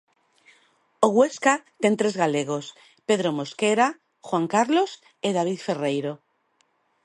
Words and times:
O 1.05 1.07
Huesca 1.15 1.53
ten 1.81 1.93
tres 1.99 2.15
galegos, 2.23 2.65
Pedro 3.07 3.29
Mosquera, 3.37 3.87
Juan 4.27 4.45
Carlos 4.53 4.91
e 5.27 5.29
David 5.37 5.59
Ferreiro. 5.67 6.13